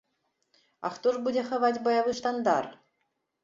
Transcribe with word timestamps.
А 0.87 0.91
хто 0.95 1.13
ж 1.17 1.21
будзе 1.29 1.45
хаваць 1.51 1.83
баявы 1.91 2.17
штандар? 2.23 2.65